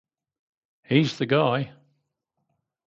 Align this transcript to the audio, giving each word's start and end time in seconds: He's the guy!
He's 0.81 1.19
the 1.19 1.27
guy! 1.27 1.73